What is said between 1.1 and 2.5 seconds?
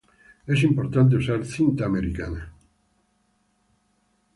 usar cinta americana